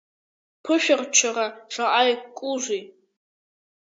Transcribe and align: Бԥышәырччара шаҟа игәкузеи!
Бԥышәырччара 0.59 1.45
шаҟа 1.73 2.01
игәкузеи! 2.11 2.81